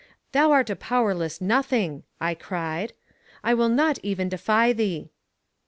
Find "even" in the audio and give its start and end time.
4.01-4.29